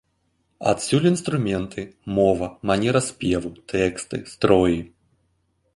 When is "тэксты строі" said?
3.75-4.79